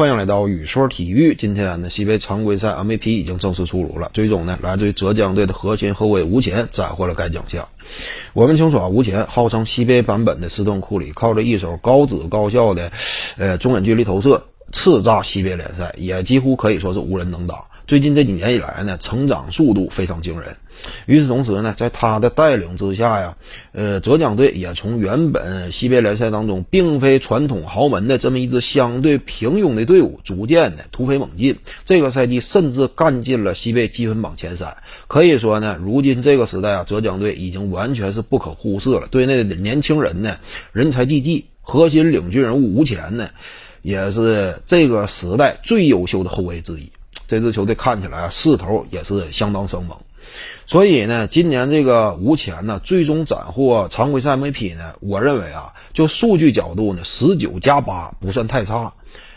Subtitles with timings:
[0.00, 1.34] 欢迎来到雨说体育。
[1.34, 7.68] 今天呢，西北常规赛 MVP 已经正式出炉了，最终呢，来自于浙江队的核心后卫吴前斩获了该奖项。
[8.32, 12.90] 我们清楚啊，吴前号称西北版本的斯顿库里，靠着一手高质高效的
[13.36, 17.66] 呃中远距离投射，叱咤西北联赛，也几乎可以说是无人能挡。
[17.90, 20.56] 最近这几年以来呢，成长速度非常惊人。
[21.06, 23.36] 与此同时呢，在他的带领之下呀，
[23.72, 31.58] 呃，浙江队也从原本西北联赛当中并非传统豪门的这么一支相对平庸的队伍，逐渐的突飞猛进。
[31.84, 34.76] 这个赛季甚至干进了西北积分榜前三。
[35.08, 39.08] 可以说呢，如今这个时代啊，浙江队已经完全是不可忽视了。
[39.08, 40.36] 队内的年轻人呢，
[40.70, 43.30] 人才济济，核心领军人物吴前呢，
[43.82, 46.92] 也是这个时代最优秀的后卫之一。
[47.30, 49.96] 这支球队看起来，势头也是相当生猛，
[50.66, 58.92] 所以呢，今年这个吴前呢，最终斩获常规赛 MVP 呢，我认为啊，就数据角度呢，十九加八不算太差，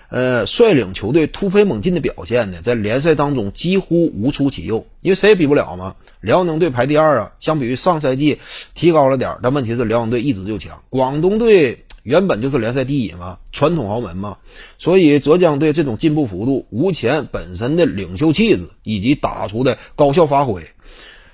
[0.09, 5.95] 呃，率领球队突飞猛进的表现呢，在联赛当中几乎无出其右，因为谁也比不了嘛。
[6.19, 8.39] 辽宁队排第二啊，相比于上赛季
[8.73, 11.82] 提高了点，但问题是辽宁队一直就强，广东队。
[12.03, 14.37] 原本就是联赛第一嘛，传统豪门嘛，
[14.77, 20.63] 所以浙江队这种进步幅度、吴前本身的领袖气质以及打出的高效发挥，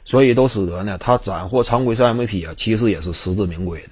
[0.06, 3.90] 所以都使得呢他斩获常规赛 MVP 啊，其实也是实至名归的。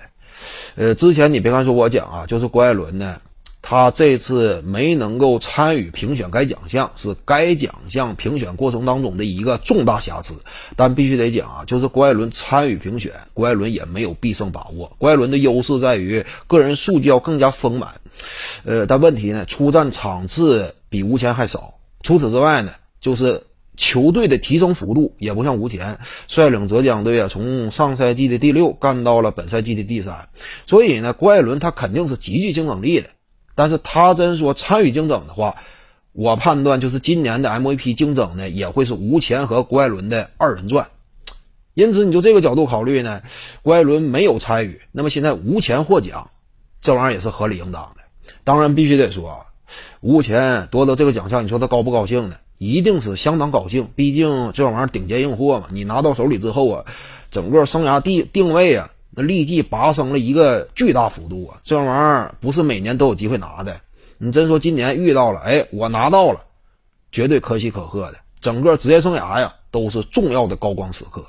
[0.76, 3.20] 呃，之前你别看说我讲啊，就是郭艾伦呢。
[3.62, 10.36] 他这次没能够参与评选该奖项，是该奖项评选过程当中的一个重大瑕疵。
[10.78, 14.96] 但必须得讲啊，就是郭艾伦参与评选，郭艾伦也没有必胜把握。
[14.98, 17.96] 郭艾伦的优势在于个人数据要更加丰满，
[18.64, 21.74] 呃，但问题呢，出战场次比吴前还少。
[22.04, 23.44] 除此之外呢，就是
[23.76, 30.30] 球队的提升幅度也不像吴前率领浙江队啊，从上赛季的第六干到了本赛季的第三。
[30.68, 33.10] 所以呢，郭艾伦他肯定是极具竞争力的。
[33.58, 35.56] 但是他真说参与竞争的话，
[36.14, 40.90] 我判断就是今年的 MVP 竞争呢，也会是吴前和郭艾伦的二人转。
[41.74, 43.24] 因此，你就这个角度考虑呢，
[43.64, 46.30] 郭艾伦没有参与，那么现在吴前获奖，
[46.84, 48.32] 这玩意儿也是合理应当的。
[48.44, 49.48] 当然，必须得说，
[50.02, 52.36] 吴前夺得这个奖项，你说他高不高兴呢？
[52.60, 55.70] 一定是相当高兴，毕竟这玩意儿顶尖硬货嘛。
[55.72, 56.86] 你拿到手里之后啊，
[57.32, 58.92] 整个生涯定定位啊。
[59.18, 61.60] 那立即拔升了一个巨大幅度啊！
[61.64, 63.82] 这玩意儿不是每年都有机会拿的。
[64.20, 66.42] 你真说今年遇到了，哎，我拿到了，
[67.12, 68.20] 绝对可喜可贺的。
[68.40, 71.26] 整个职业生涯呀，都是重要的高光时刻。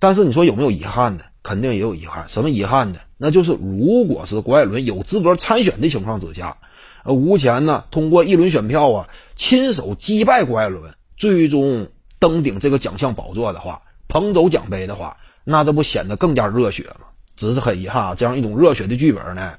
[0.00, 1.22] 但是你说有没有遗憾呢？
[1.44, 2.28] 肯定也有遗憾。
[2.28, 2.98] 什么遗憾呢？
[3.16, 6.58] 那就是如果是郭艾伦有资格参选的情况之下，
[7.04, 11.86] 呃，吴前呢通过一轮选票啊，亲手击败郭艾伦，最终
[12.18, 13.82] 登顶这个奖项宝座的话，
[14.20, 15.18] 捧走奖杯的话。
[15.44, 17.06] 那这不显得更加热血吗？
[17.36, 19.58] 只是很遗憾啊，这样一种热血的剧本呢，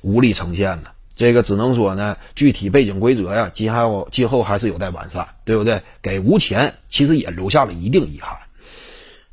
[0.00, 0.90] 无力呈现呢。
[1.14, 5.82] 这个只能说呢，具体背景规则呀，今后今后还是有待完善，对不对？
[6.00, 8.38] 给吴前其实也留下了一定遗憾。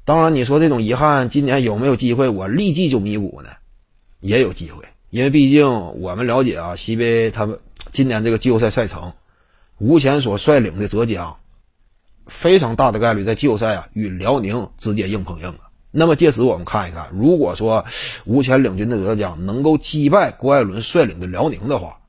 [0.04, 3.52] 当然，你说这种遗憾，今年有没有机会我立即就弥补呢？
[4.20, 5.66] 也有机会，因为毕竟
[6.02, 7.58] 我们了解啊，西北他们
[7.94, 9.14] 今年这个季后赛赛程，
[9.78, 11.38] 吴前所率领的浙江。
[12.30, 15.70] 非常大的概率在季后赛啊与辽宁直接硬碰硬啊。
[15.92, 17.86] 那么届时我们看一看，如果说
[18.24, 22.02] 吴前领军的浙江能够击败郭艾伦率领的辽宁的话，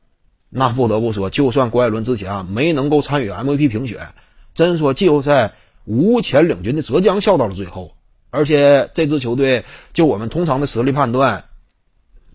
[0.51, 4.09] 那不得不说，就算郭艾伦之前啊没能够参与 MVP 评选，
[4.55, 5.55] 真说季后赛
[5.85, 7.97] 吴前领军的浙江笑到了最后。
[8.33, 11.47] 而且这支球队就我们通常的实力判断，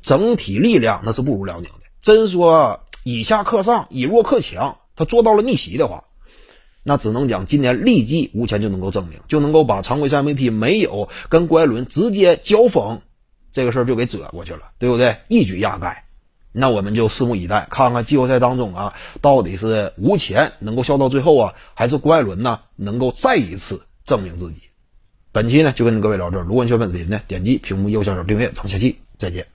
[0.02, 1.86] 整体力量那是不如辽宁的。
[2.02, 6.06] 真说以下克上，以弱克强，他做到了逆袭的话。
[6.88, 13.02] 那只能讲，今年立即吴前就能够证明，就能够把常规赛 MVP 没有跟郭艾伦直接交锋，
[13.52, 15.18] 这个事儿就给遮过去了，对不对？
[15.28, 16.06] 一举压盖。
[16.52, 24.70] 那我们就拭目以待，看看季后赛当中啊，到底是吴前能够笑到最后啊，还是郭艾伦呢能够再一次证明自己？
[25.32, 29.55] 本期呢就跟各位聊这儿，如果你喜欢本视频呢，点击屏幕右下角订阅，咱们下期再见。